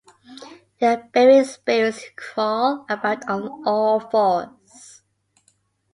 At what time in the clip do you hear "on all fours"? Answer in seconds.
3.29-5.03